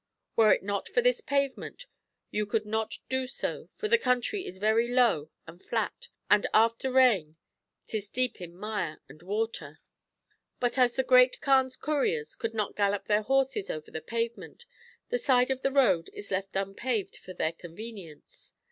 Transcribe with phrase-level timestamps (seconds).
[0.35, 1.85] Were it not for this pavement
[2.31, 6.91] you could not do so, for the country is very low and flat, and after
[6.91, 7.35] rain
[7.85, 9.77] 'tis deep in mire and water.^
[10.59, 14.65] [But as the Great Kaan's couriers could not gallop their horses over the pavement,
[15.09, 18.55] the side of the road is left unpaved for their convenience.